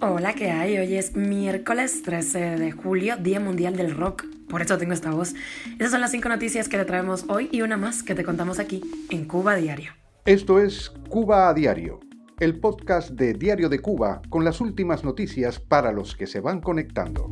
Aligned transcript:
Hola, 0.00 0.34
¿qué 0.34 0.50
hay? 0.50 0.78
Hoy 0.78 0.94
es 0.94 1.16
miércoles 1.16 2.02
13 2.02 2.56
de 2.56 2.72
julio, 2.72 3.16
Día 3.16 3.40
Mundial 3.40 3.76
del 3.76 3.96
Rock. 3.96 4.24
Por 4.48 4.62
eso 4.62 4.78
tengo 4.78 4.92
esta 4.92 5.10
voz. 5.10 5.34
Esas 5.78 5.90
son 5.90 6.00
las 6.00 6.10
cinco 6.10 6.28
noticias 6.28 6.68
que 6.68 6.76
te 6.76 6.84
traemos 6.84 7.24
hoy 7.28 7.48
y 7.50 7.62
una 7.62 7.76
más 7.76 8.02
que 8.02 8.14
te 8.14 8.24
contamos 8.24 8.58
aquí 8.58 8.80
en 9.10 9.24
Cuba 9.24 9.56
Diario. 9.56 9.92
Esto 10.24 10.60
es 10.60 10.90
Cuba 11.08 11.48
a 11.48 11.54
Diario, 11.54 12.00
el 12.38 12.60
podcast 12.60 13.10
de 13.10 13.34
Diario 13.34 13.68
de 13.68 13.80
Cuba 13.80 14.22
con 14.28 14.44
las 14.44 14.60
últimas 14.60 15.04
noticias 15.04 15.58
para 15.58 15.92
los 15.92 16.14
que 16.14 16.26
se 16.26 16.40
van 16.40 16.60
conectando. 16.60 17.28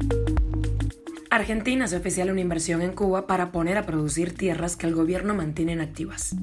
Argentina 1.38 1.84
hace 1.84 1.96
oficial 1.96 2.32
una 2.32 2.40
inversión 2.40 2.82
en 2.82 2.92
Cuba 2.92 3.28
para 3.28 3.52
poner 3.52 3.78
a 3.78 3.86
producir 3.86 4.34
tierras 4.36 4.74
que 4.74 4.88
el 4.88 4.94
gobierno 4.94 5.34
mantiene 5.34 5.72
inactivas. 5.72 6.34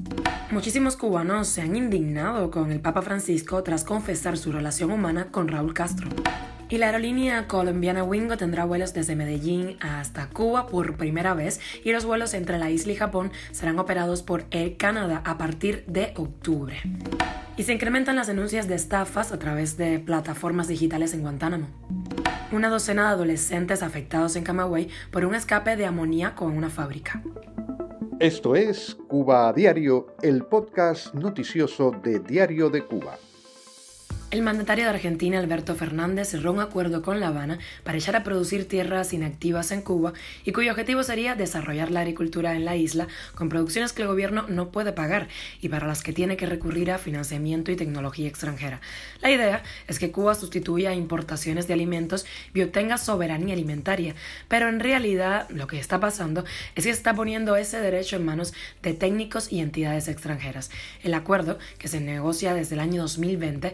Muchísimos 0.50 0.96
cubanos 0.96 1.48
se 1.48 1.60
han 1.60 1.76
indignado 1.76 2.50
con 2.50 2.72
el 2.72 2.80
Papa 2.80 3.02
Francisco 3.02 3.62
tras 3.62 3.84
confesar 3.84 4.38
su 4.38 4.52
relación 4.52 4.90
humana 4.90 5.28
con 5.30 5.48
Raúl 5.48 5.74
Castro. 5.74 6.08
Y 6.70 6.78
la 6.78 6.86
aerolínea 6.86 7.46
colombiana 7.46 8.04
Wingo 8.04 8.38
tendrá 8.38 8.64
vuelos 8.64 8.94
desde 8.94 9.16
Medellín 9.16 9.76
hasta 9.80 10.30
Cuba 10.30 10.66
por 10.66 10.96
primera 10.96 11.34
vez 11.34 11.60
y 11.84 11.92
los 11.92 12.06
vuelos 12.06 12.32
entre 12.32 12.58
la 12.58 12.70
isla 12.70 12.92
y 12.92 12.96
Japón 12.96 13.32
serán 13.52 13.78
operados 13.78 14.22
por 14.22 14.46
Air 14.50 14.78
Canada 14.78 15.20
a 15.26 15.36
partir 15.36 15.84
de 15.86 16.14
octubre. 16.16 16.80
Y 17.58 17.64
se 17.64 17.74
incrementan 17.74 18.16
las 18.16 18.28
denuncias 18.28 18.66
de 18.66 18.76
estafas 18.76 19.30
a 19.30 19.38
través 19.38 19.76
de 19.76 19.98
plataformas 19.98 20.68
digitales 20.68 21.12
en 21.12 21.20
Guantánamo 21.20 21.66
una 22.52 22.68
docena 22.68 23.08
de 23.08 23.08
adolescentes 23.08 23.82
afectados 23.82 24.36
en 24.36 24.44
Camagüey 24.44 24.88
por 25.10 25.24
un 25.24 25.34
escape 25.34 25.76
de 25.76 25.86
amoníaco 25.86 26.48
en 26.48 26.56
una 26.56 26.70
fábrica. 26.70 27.22
Esto 28.18 28.56
es 28.56 28.96
Cuba 29.08 29.48
a 29.48 29.52
Diario, 29.52 30.06
el 30.22 30.44
podcast 30.44 31.12
noticioso 31.14 31.90
de 32.02 32.20
Diario 32.20 32.70
de 32.70 32.82
Cuba. 32.82 33.18
El 34.36 34.42
mandatario 34.42 34.84
de 34.84 34.90
Argentina, 34.90 35.38
Alberto 35.38 35.74
Fernández, 35.76 36.28
cerró 36.28 36.52
un 36.52 36.60
acuerdo 36.60 37.00
con 37.00 37.20
La 37.20 37.28
Habana 37.28 37.58
para 37.84 37.96
echar 37.96 38.16
a 38.16 38.22
producir 38.22 38.68
tierras 38.68 39.14
inactivas 39.14 39.70
en 39.72 39.80
Cuba 39.80 40.12
y 40.44 40.52
cuyo 40.52 40.72
objetivo 40.72 41.02
sería 41.04 41.34
desarrollar 41.34 41.90
la 41.90 42.00
agricultura 42.00 42.54
en 42.54 42.66
la 42.66 42.76
isla 42.76 43.08
con 43.34 43.48
producciones 43.48 43.94
que 43.94 44.02
el 44.02 44.08
gobierno 44.08 44.44
no 44.46 44.72
puede 44.72 44.92
pagar 44.92 45.28
y 45.62 45.70
para 45.70 45.86
las 45.86 46.02
que 46.02 46.12
tiene 46.12 46.36
que 46.36 46.44
recurrir 46.44 46.90
a 46.90 46.98
financiamiento 46.98 47.72
y 47.72 47.76
tecnología 47.76 48.28
extranjera. 48.28 48.82
La 49.22 49.30
idea 49.30 49.62
es 49.88 49.98
que 49.98 50.10
Cuba 50.10 50.34
sustituya 50.34 50.92
importaciones 50.92 51.66
de 51.66 51.72
alimentos 51.72 52.26
y 52.52 52.60
obtenga 52.60 52.98
soberanía 52.98 53.54
alimentaria, 53.54 54.14
pero 54.48 54.68
en 54.68 54.80
realidad 54.80 55.48
lo 55.48 55.66
que 55.66 55.78
está 55.78 55.98
pasando 55.98 56.44
es 56.74 56.84
que 56.84 56.90
está 56.90 57.14
poniendo 57.14 57.56
ese 57.56 57.80
derecho 57.80 58.16
en 58.16 58.26
manos 58.26 58.52
de 58.82 58.92
técnicos 58.92 59.50
y 59.50 59.60
entidades 59.60 60.08
extranjeras. 60.08 60.70
El 61.02 61.14
acuerdo, 61.14 61.58
que 61.78 61.88
se 61.88 62.00
negocia 62.00 62.52
desde 62.52 62.74
el 62.74 62.80
año 62.80 63.00
2020, 63.00 63.72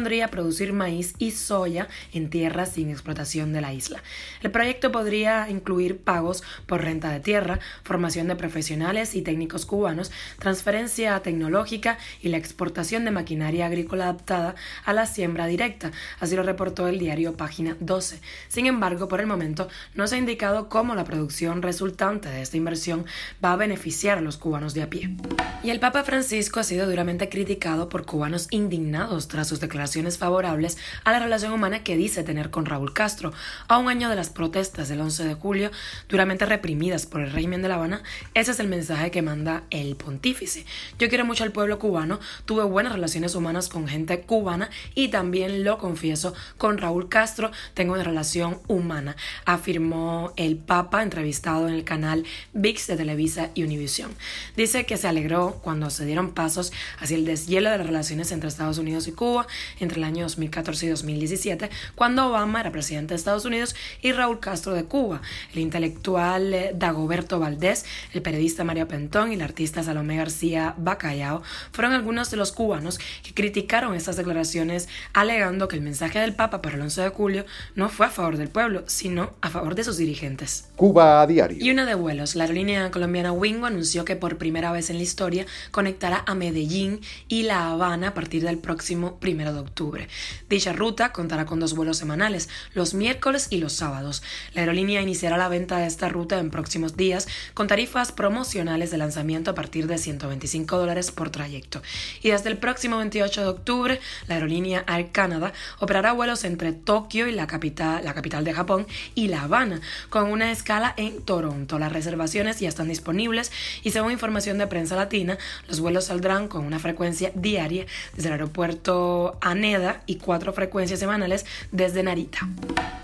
supondría 0.00 0.28
producir 0.28 0.72
maíz 0.72 1.12
y 1.18 1.30
soya 1.32 1.86
en 2.14 2.30
tierras 2.30 2.72
sin 2.72 2.88
explotación 2.88 3.52
de 3.52 3.60
la 3.60 3.74
isla. 3.74 4.02
El 4.42 4.50
proyecto 4.50 4.90
podría 4.90 5.50
incluir 5.50 5.98
pagos 5.98 6.42
por 6.64 6.82
renta 6.82 7.10
de 7.10 7.20
tierra, 7.20 7.60
formación 7.84 8.26
de 8.26 8.34
profesionales 8.34 9.14
y 9.14 9.20
técnicos 9.20 9.66
cubanos, 9.66 10.10
transferencia 10.38 11.20
tecnológica 11.20 11.98
y 12.22 12.30
la 12.30 12.38
exportación 12.38 13.04
de 13.04 13.10
maquinaria 13.10 13.66
agrícola 13.66 14.04
adaptada 14.04 14.54
a 14.86 14.94
la 14.94 15.04
siembra 15.04 15.46
directa, 15.46 15.90
así 16.18 16.34
lo 16.34 16.44
reportó 16.44 16.88
el 16.88 16.98
diario 16.98 17.36
Página 17.36 17.76
12. 17.80 18.20
Sin 18.48 18.64
embargo, 18.64 19.06
por 19.06 19.20
el 19.20 19.26
momento 19.26 19.68
no 19.94 20.06
se 20.06 20.14
ha 20.14 20.18
indicado 20.18 20.70
cómo 20.70 20.94
la 20.94 21.04
producción 21.04 21.60
resultante 21.60 22.30
de 22.30 22.40
esta 22.40 22.56
inversión 22.56 23.04
va 23.44 23.52
a 23.52 23.56
beneficiar 23.56 24.16
a 24.16 24.22
los 24.22 24.38
cubanos 24.38 24.72
de 24.72 24.82
a 24.82 24.88
pie. 24.88 25.14
Y 25.62 25.68
el 25.68 25.78
Papa 25.78 26.04
Francisco 26.04 26.58
ha 26.58 26.64
sido 26.64 26.88
duramente 26.88 27.28
criticado 27.28 27.90
por 27.90 28.06
cubanos 28.06 28.48
indignados 28.50 29.28
tras 29.28 29.46
sus 29.46 29.60
declaraciones 29.60 29.79
favorables 30.18 30.78
a 31.04 31.12
la 31.12 31.18
relación 31.18 31.52
humana 31.52 31.82
que 31.82 31.96
dice 31.96 32.22
tener 32.22 32.50
con 32.50 32.66
Raúl 32.66 32.92
Castro. 32.92 33.32
A 33.68 33.78
un 33.78 33.88
año 33.88 34.08
de 34.08 34.16
las 34.16 34.30
protestas 34.30 34.88
del 34.88 35.00
11 35.00 35.24
de 35.24 35.34
julio, 35.34 35.70
duramente 36.08 36.46
reprimidas 36.46 37.06
por 37.06 37.20
el 37.20 37.32
régimen 37.32 37.62
de 37.62 37.68
La 37.68 37.76
Habana, 37.76 38.02
ese 38.34 38.50
es 38.50 38.60
el 38.60 38.68
mensaje 38.68 39.10
que 39.10 39.22
manda 39.22 39.64
el 39.70 39.96
pontífice. 39.96 40.66
Yo 40.98 41.08
quiero 41.08 41.24
mucho 41.24 41.44
al 41.44 41.52
pueblo 41.52 41.78
cubano, 41.78 42.20
tuve 42.44 42.64
buenas 42.64 42.92
relaciones 42.92 43.34
humanas 43.34 43.68
con 43.68 43.88
gente 43.88 44.20
cubana 44.20 44.70
y 44.94 45.08
también 45.08 45.64
lo 45.64 45.78
confieso, 45.78 46.34
con 46.58 46.78
Raúl 46.78 47.08
Castro 47.08 47.50
tengo 47.74 47.94
una 47.94 48.04
relación 48.04 48.58
humana, 48.68 49.16
afirmó 49.44 50.32
el 50.36 50.56
Papa 50.56 51.02
entrevistado 51.02 51.68
en 51.68 51.74
el 51.74 51.84
canal 51.84 52.24
VIX 52.52 52.86
de 52.86 52.96
Televisa 52.96 53.50
y 53.54 53.62
Univisión. 53.62 54.14
Dice 54.56 54.84
que 54.86 54.96
se 54.96 55.08
alegró 55.08 55.60
cuando 55.62 55.90
se 55.90 56.04
dieron 56.04 56.34
pasos 56.34 56.72
hacia 56.98 57.16
el 57.16 57.24
deshielo 57.24 57.70
de 57.70 57.78
las 57.78 57.86
relaciones 57.86 58.32
entre 58.32 58.48
Estados 58.48 58.78
Unidos 58.78 59.08
y 59.08 59.12
Cuba 59.12 59.46
entre 59.78 59.98
el 59.98 60.04
año 60.04 60.24
2014 60.24 60.86
y 60.86 60.88
2017, 60.88 61.70
cuando 61.94 62.26
Obama 62.26 62.60
era 62.60 62.72
presidente 62.72 63.14
de 63.14 63.16
Estados 63.16 63.44
Unidos 63.44 63.74
y 64.02 64.12
Raúl 64.12 64.40
Castro 64.40 64.74
de 64.74 64.84
Cuba. 64.84 65.22
El 65.52 65.60
intelectual 65.60 66.52
eh, 66.54 66.72
Dagoberto 66.74 67.38
Valdés, 67.38 67.84
el 68.12 68.22
periodista 68.22 68.64
Mario 68.64 68.88
Pentón 68.88 69.32
y 69.32 69.34
el 69.34 69.42
artista 69.42 69.82
Salomé 69.82 70.16
García 70.16 70.74
Bacallao 70.76 71.42
fueron 71.72 71.92
algunos 71.92 72.30
de 72.30 72.36
los 72.36 72.52
cubanos 72.52 72.98
que 73.22 73.34
criticaron 73.34 73.94
estas 73.94 74.16
declaraciones, 74.16 74.88
alegando 75.12 75.68
que 75.68 75.76
el 75.76 75.82
mensaje 75.82 76.18
del 76.18 76.34
Papa 76.34 76.62
para 76.62 76.76
el 76.76 76.82
11 76.82 77.02
de 77.02 77.08
julio 77.10 77.44
no 77.74 77.88
fue 77.88 78.06
a 78.06 78.10
favor 78.10 78.36
del 78.36 78.48
pueblo, 78.48 78.84
sino 78.86 79.34
a 79.40 79.50
favor 79.50 79.74
de 79.74 79.84
sus 79.84 79.96
dirigentes. 79.96 80.68
Cuba 80.76 81.20
a 81.20 81.26
diario. 81.26 81.58
Y 81.64 81.70
una 81.70 81.86
de 81.86 81.94
vuelos, 81.94 82.34
la 82.34 82.44
aerolínea 82.44 82.90
colombiana 82.90 83.32
Wingo 83.32 83.66
anunció 83.66 84.04
que 84.04 84.16
por 84.16 84.38
primera 84.38 84.72
vez 84.72 84.90
en 84.90 84.96
la 84.96 85.02
historia 85.02 85.46
conectará 85.70 86.24
a 86.26 86.34
Medellín 86.34 87.00
y 87.28 87.42
La 87.44 87.70
Habana 87.70 88.08
a 88.08 88.14
partir 88.14 88.42
del 88.42 88.58
próximo 88.58 89.18
primero 89.18 89.52
de 89.52 89.59
octubre. 89.60 90.08
Dicha 90.48 90.72
ruta 90.72 91.12
contará 91.12 91.46
con 91.46 91.60
dos 91.60 91.74
vuelos 91.74 91.98
semanales, 91.98 92.48
los 92.74 92.94
miércoles 92.94 93.48
y 93.50 93.58
los 93.58 93.72
sábados. 93.72 94.22
La 94.54 94.62
aerolínea 94.62 95.00
iniciará 95.00 95.36
la 95.36 95.48
venta 95.48 95.78
de 95.78 95.86
esta 95.86 96.08
ruta 96.08 96.38
en 96.38 96.50
próximos 96.50 96.96
días 96.96 97.28
con 97.54 97.66
tarifas 97.66 98.12
promocionales 98.12 98.90
de 98.90 98.98
lanzamiento 98.98 99.50
a 99.50 99.54
partir 99.54 99.86
de 99.86 99.98
125 99.98 100.76
dólares 100.76 101.10
por 101.10 101.30
trayecto. 101.30 101.82
Y 102.22 102.30
desde 102.30 102.50
el 102.50 102.58
próximo 102.58 102.98
28 102.98 103.42
de 103.42 103.48
octubre, 103.48 104.00
la 104.26 104.34
aerolínea 104.34 104.84
Air 104.88 105.10
Canada 105.12 105.52
operará 105.78 106.12
vuelos 106.12 106.44
entre 106.44 106.72
Tokio 106.72 107.26
y 107.26 107.32
la 107.32 107.46
capital, 107.46 108.04
la 108.04 108.14
capital 108.14 108.44
de 108.44 108.52
Japón 108.52 108.86
y 109.14 109.28
La 109.28 109.42
Habana, 109.42 109.80
con 110.08 110.30
una 110.30 110.50
escala 110.50 110.94
en 110.96 111.22
Toronto. 111.22 111.78
Las 111.78 111.92
reservaciones 111.92 112.60
ya 112.60 112.68
están 112.68 112.88
disponibles 112.88 113.52
y 113.82 113.90
según 113.90 114.12
información 114.12 114.58
de 114.58 114.66
prensa 114.66 114.96
latina, 114.96 115.38
los 115.68 115.80
vuelos 115.80 116.06
saldrán 116.06 116.48
con 116.48 116.64
una 116.64 116.78
frecuencia 116.78 117.32
diaria 117.34 117.86
desde 118.14 118.28
el 118.28 118.34
aeropuerto 118.34 119.38
Aneda 119.50 120.02
y 120.06 120.16
cuatro 120.16 120.52
frecuencias 120.52 121.00
semanales 121.00 121.44
desde 121.72 122.02
Narita. 122.02 122.48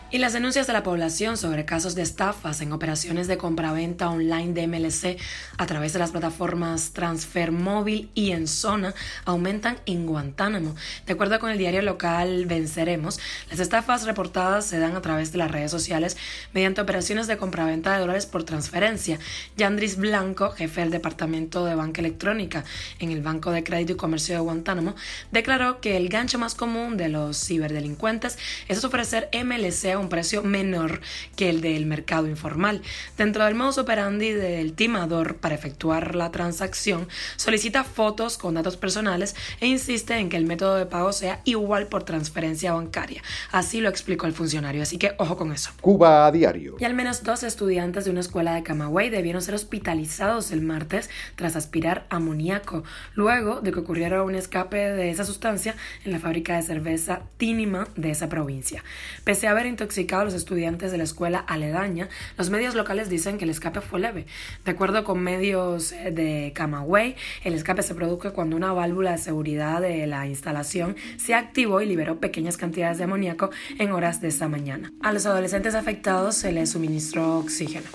Y 0.08 0.18
las 0.18 0.32
denuncias 0.32 0.68
de 0.68 0.72
la 0.72 0.84
población 0.84 1.36
sobre 1.36 1.64
casos 1.64 1.96
de 1.96 2.02
estafas 2.02 2.60
en 2.60 2.72
operaciones 2.72 3.26
de 3.26 3.38
compraventa 3.38 4.08
online 4.08 4.52
de 4.52 4.68
MLC 4.68 5.20
a 5.58 5.66
través 5.66 5.92
de 5.94 5.98
las 5.98 6.12
plataformas 6.12 6.92
Transfer 6.92 7.50
Móvil 7.50 8.08
y 8.14 8.30
en 8.30 8.46
Zona 8.46 8.94
aumentan 9.24 9.78
en 9.84 10.06
Guantánamo. 10.06 10.76
De 11.06 11.14
acuerdo 11.14 11.40
con 11.40 11.50
el 11.50 11.58
diario 11.58 11.82
local 11.82 12.46
Venceremos, 12.46 13.18
las 13.50 13.58
estafas 13.58 14.04
reportadas 14.04 14.64
se 14.64 14.78
dan 14.78 14.94
a 14.94 15.02
través 15.02 15.32
de 15.32 15.38
las 15.38 15.50
redes 15.50 15.72
sociales 15.72 16.16
mediante 16.54 16.80
operaciones 16.80 17.26
de 17.26 17.36
compraventa 17.36 17.92
de 17.92 17.98
dólares 17.98 18.26
por 18.26 18.44
transferencia. 18.44 19.18
Yandris 19.56 19.96
Blanco, 19.96 20.52
jefe 20.52 20.82
del 20.82 20.92
departamento 20.92 21.64
de 21.64 21.74
banca 21.74 22.00
electrónica 22.00 22.64
en 23.00 23.10
el 23.10 23.22
Banco 23.22 23.50
de 23.50 23.64
Crédito 23.64 23.94
y 23.94 23.96
Comercio 23.96 24.36
de 24.36 24.40
Guantánamo, 24.40 24.94
declaró 25.32 25.80
que 25.80 25.96
el 25.96 26.08
gancho 26.08 26.38
más 26.38 26.54
común 26.54 26.96
de 26.96 27.08
los 27.08 27.44
ciberdelincuentes 27.44 28.38
es 28.68 28.84
ofrecer 28.84 29.28
MLC 29.32 29.95
un 30.00 30.08
precio 30.08 30.42
menor 30.42 31.00
que 31.36 31.50
el 31.50 31.60
del 31.60 31.86
mercado 31.86 32.28
informal. 32.28 32.82
Dentro 33.16 33.44
del 33.44 33.54
modus 33.54 33.78
operandi 33.78 34.32
del 34.32 34.72
timador 34.74 35.36
para 35.36 35.54
efectuar 35.54 36.14
la 36.14 36.30
transacción, 36.30 37.08
solicita 37.36 37.84
fotos 37.84 38.38
con 38.38 38.54
datos 38.54 38.76
personales 38.76 39.34
e 39.60 39.66
insiste 39.66 40.14
en 40.18 40.28
que 40.28 40.36
el 40.36 40.46
método 40.46 40.76
de 40.76 40.86
pago 40.86 41.12
sea 41.12 41.40
igual 41.44 41.86
por 41.86 42.04
transferencia 42.04 42.72
bancaria. 42.72 43.22
Así 43.52 43.80
lo 43.80 43.88
explicó 43.88 44.26
el 44.26 44.32
funcionario, 44.32 44.82
así 44.82 44.98
que 44.98 45.14
ojo 45.18 45.36
con 45.36 45.52
eso. 45.52 45.70
Cuba 45.80 46.26
a 46.26 46.32
diario. 46.32 46.76
Y 46.78 46.84
al 46.84 46.94
menos 46.94 47.22
dos 47.22 47.42
estudiantes 47.42 48.04
de 48.04 48.10
una 48.10 48.20
escuela 48.20 48.54
de 48.54 48.62
Camagüey 48.62 49.10
debieron 49.10 49.42
ser 49.42 49.54
hospitalizados 49.54 50.50
el 50.52 50.60
martes 50.60 51.10
tras 51.34 51.56
aspirar 51.56 52.06
amoníaco, 52.10 52.84
luego 53.14 53.60
de 53.60 53.72
que 53.72 53.80
ocurriera 53.80 54.22
un 54.22 54.34
escape 54.34 54.76
de 54.76 55.10
esa 55.10 55.24
sustancia 55.24 55.74
en 56.04 56.12
la 56.12 56.18
fábrica 56.18 56.56
de 56.56 56.62
cerveza 56.62 57.22
Tínima 57.36 57.88
de 57.96 58.10
esa 58.10 58.28
provincia. 58.28 58.82
Pese 59.24 59.46
a 59.46 59.50
haber 59.50 59.66
intoxicado 59.86 60.22
a 60.22 60.24
los 60.24 60.34
estudiantes 60.34 60.90
de 60.90 60.98
la 60.98 61.04
escuela 61.04 61.38
aledaña, 61.38 62.08
los 62.36 62.50
medios 62.50 62.74
locales 62.74 63.08
dicen 63.08 63.38
que 63.38 63.44
el 63.44 63.50
escape 63.50 63.80
fue 63.80 64.00
leve. 64.00 64.26
De 64.64 64.72
acuerdo 64.72 65.04
con 65.04 65.20
medios 65.20 65.92
eh, 65.92 66.10
de 66.10 66.52
Camagüey, 66.54 67.14
el 67.44 67.54
escape 67.54 67.82
se 67.82 67.94
produjo 67.94 68.32
cuando 68.32 68.56
una 68.56 68.72
válvula 68.72 69.12
de 69.12 69.18
seguridad 69.18 69.80
de 69.80 70.06
la 70.08 70.26
instalación 70.26 70.96
se 71.18 71.34
activó 71.34 71.80
y 71.80 71.86
liberó 71.86 72.18
pequeñas 72.18 72.56
cantidades 72.56 72.98
de 72.98 73.04
amoníaco 73.04 73.50
en 73.78 73.92
horas 73.92 74.20
de 74.20 74.28
esa 74.28 74.48
mañana. 74.48 74.92
A 75.02 75.12
los 75.12 75.24
adolescentes 75.24 75.76
afectados 75.76 76.34
se 76.34 76.50
les 76.50 76.70
suministró 76.70 77.38
oxígeno. 77.38 77.86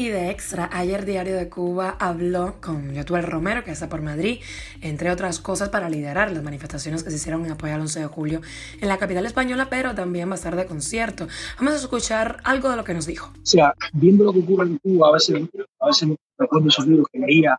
Y 0.00 0.08
de 0.08 0.30
extra, 0.30 0.70
ayer 0.72 1.04
Diario 1.04 1.36
de 1.36 1.50
Cuba 1.50 1.94
habló 2.00 2.58
con 2.62 2.94
Yotuel 2.94 3.22
Romero, 3.22 3.64
que 3.64 3.70
está 3.70 3.90
por 3.90 4.00
Madrid, 4.00 4.40
entre 4.80 5.10
otras 5.10 5.40
cosas 5.40 5.68
para 5.68 5.90
liderar 5.90 6.32
las 6.32 6.42
manifestaciones 6.42 7.04
que 7.04 7.10
se 7.10 7.16
hicieron 7.16 7.44
en 7.44 7.52
apoyo 7.52 7.74
al 7.74 7.82
11 7.82 8.00
de 8.00 8.06
julio 8.06 8.40
en 8.80 8.88
la 8.88 8.96
capital 8.96 9.26
española, 9.26 9.66
pero 9.68 9.94
también 9.94 10.30
va 10.30 10.32
a 10.32 10.36
estar 10.36 10.56
de 10.56 10.64
concierto. 10.64 11.28
Vamos 11.58 11.74
a 11.74 11.76
escuchar 11.76 12.38
algo 12.44 12.70
de 12.70 12.78
lo 12.78 12.84
que 12.84 12.94
nos 12.94 13.04
dijo. 13.04 13.30
O 13.30 13.44
sea, 13.44 13.74
viendo 13.92 14.24
lo 14.24 14.32
que 14.32 14.38
ocurre 14.38 14.68
en 14.68 14.78
Cuba, 14.78 15.08
a 15.08 15.12
veces, 15.12 15.36
a 15.80 15.86
veces 15.86 16.08
recuerdo 16.38 16.68
esos 16.70 16.86
libros 16.86 17.06
que 17.12 17.18
leía 17.18 17.58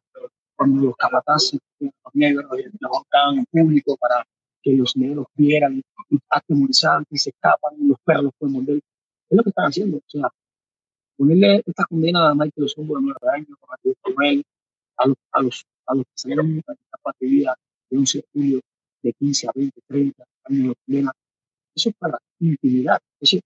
cuando 0.55 0.81
los 0.81 0.95
capataces 0.95 1.59
los 1.79 1.91
negros 2.15 2.45
levantaban 2.55 3.37
en 3.37 3.45
público 3.51 3.95
para 3.97 4.25
que 4.63 4.73
los 4.73 4.97
negros 4.97 5.27
vieran 5.35 5.77
y 6.09 6.17
atemorizan 6.27 7.05
y 7.11 7.19
se 7.19 7.29
escapan 7.29 7.73
los 7.87 7.99
perros 8.03 8.23
los 8.23 8.33
pueden 8.39 8.53
morder. 8.55 8.77
Es 9.29 9.37
lo 9.37 9.44
que 9.44 9.49
están 9.49 9.65
haciendo. 9.65 9.97
O 9.97 10.03
sea, 10.07 10.27
ponerle 11.21 11.62
esta 11.63 11.85
condena 11.85 12.29
a 12.29 12.33
Michael 12.33 12.65
Osorbo 12.65 12.97
de 12.97 13.03
nueve 13.03 13.19
años, 13.31 13.56
con 14.01 14.25
él, 14.25 14.44
a 14.97 15.07
los, 15.07 15.18
a 15.31 15.41
los, 15.44 15.65
a 15.85 15.94
los 15.94 16.06
que 16.06 16.12
salieron 16.15 16.47
en 16.47 16.57
esta 16.57 16.97
parte 17.03 17.25
de 17.25 17.31
vida 17.31 17.56
de 17.91 17.97
un 18.00 18.06
julio 18.33 18.59
de 19.03 19.13
15 19.13 19.47
a 19.47 19.51
20, 19.53 19.81
30 19.88 20.23
años 20.45 20.68
de 20.69 20.75
condena, 20.83 21.12
eso 21.75 21.89
es 21.89 21.95
para 21.95 22.18
intimidar. 22.39 23.00
Eso, 23.19 23.38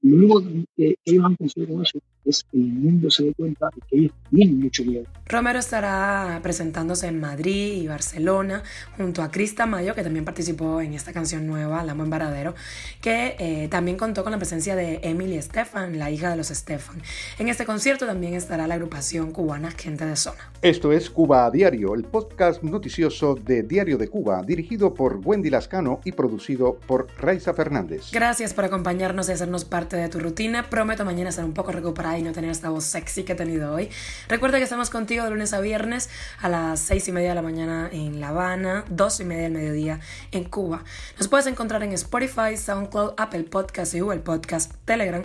lo 0.00 0.16
único 0.16 0.64
que 0.74 0.96
ellos 1.04 1.24
han 1.26 1.36
conseguido 1.36 1.74
con 1.74 1.84
eso 1.84 1.98
es 2.24 2.44
que 2.44 2.58
el 2.58 2.72
mundo 2.72 3.10
se 3.10 3.24
dé 3.24 3.34
cuenta 3.34 3.68
de 3.74 3.80
que 3.88 3.96
ellos 3.96 4.12
tienen 4.30 4.60
mucho 4.60 4.84
miedo. 4.84 5.04
Romero 5.26 5.58
estará 5.58 6.40
presentándose 6.42 7.06
en 7.06 7.20
Madrid 7.20 7.82
y 7.82 7.86
Barcelona 7.88 8.62
junto 8.96 9.22
a 9.22 9.30
Crista 9.30 9.66
Mayo, 9.66 9.94
que 9.94 10.02
también 10.02 10.24
participó 10.24 10.80
en 10.80 10.94
esta 10.94 11.12
canción 11.12 11.46
nueva, 11.46 11.84
La 11.84 11.94
Buen 11.94 12.10
Varadero, 12.10 12.54
que 13.00 13.36
eh, 13.38 13.68
también 13.68 13.96
contó 13.96 14.22
con 14.22 14.32
la 14.32 14.38
presencia 14.38 14.76
de 14.76 15.00
Emily 15.02 15.36
Estefan, 15.36 15.98
la 15.98 16.10
hija 16.10 16.30
de 16.30 16.36
los 16.36 16.50
Estefan. 16.50 17.00
En 17.38 17.48
este 17.48 17.64
concierto 17.64 18.06
también 18.06 18.34
estará 18.34 18.66
la 18.66 18.74
agrupación 18.74 19.32
cubana 19.32 19.70
Gente 19.70 20.04
de 20.04 20.16
Zona. 20.16 20.50
Esto 20.62 20.92
es 20.92 21.10
Cuba 21.10 21.46
a 21.46 21.50
Diario, 21.50 21.94
el 21.94 22.04
podcast 22.04 22.62
noticioso 22.62 23.34
de 23.34 23.62
Diario 23.62 23.98
de 23.98 24.08
Cuba, 24.08 24.42
dirigido 24.42 24.94
por 24.94 25.20
Wendy 25.24 25.50
Lascano 25.50 26.00
y 26.04 26.12
producido 26.12 26.78
por 26.86 27.06
Raiza 27.18 27.54
Fernández. 27.54 28.10
Gracias 28.12 28.54
por 28.54 28.64
acompañarnos 28.64 29.28
y 29.28 29.32
hacernos 29.32 29.64
parte 29.64 29.96
de 29.96 30.08
tu 30.08 30.18
rutina. 30.18 30.68
Prometo 30.68 31.04
mañana 31.04 31.30
estar 31.30 31.44
un 31.44 31.54
poco 31.54 31.72
y 32.18 32.22
no 32.22 32.32
tener 32.32 32.50
esta 32.50 32.70
voz 32.70 32.84
sexy 32.84 33.24
que 33.24 33.32
he 33.32 33.36
tenido 33.36 33.72
hoy. 33.72 33.88
Recuerda 34.28 34.58
que 34.58 34.64
estamos 34.64 34.90
contigo 34.90 35.24
de 35.24 35.30
lunes 35.30 35.52
a 35.52 35.60
viernes 35.60 36.10
a 36.40 36.48
las 36.48 36.80
seis 36.80 37.06
y 37.08 37.12
media 37.12 37.30
de 37.30 37.34
la 37.34 37.42
mañana 37.42 37.88
en 37.92 38.20
La 38.20 38.28
Habana, 38.28 38.84
dos 38.88 39.20
y 39.20 39.24
media 39.24 39.44
del 39.44 39.52
mediodía 39.52 40.00
en 40.32 40.44
Cuba. 40.44 40.84
Nos 41.18 41.28
puedes 41.28 41.46
encontrar 41.46 41.82
en 41.82 41.92
Spotify, 41.92 42.56
SoundCloud, 42.56 43.14
Apple 43.16 43.44
Podcast 43.44 43.94
y 43.94 44.00
Google 44.00 44.20
Podcast, 44.20 44.72
Telegram. 44.84 45.22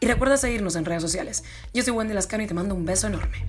Y 0.00 0.06
recuerda 0.06 0.36
seguirnos 0.36 0.76
en 0.76 0.84
redes 0.84 1.02
sociales. 1.02 1.44
Yo 1.74 1.82
soy 1.82 1.92
Wendy 1.92 2.14
Lascano 2.14 2.44
y 2.44 2.46
te 2.46 2.54
mando 2.54 2.74
un 2.74 2.84
beso 2.84 3.08
enorme. 3.08 3.44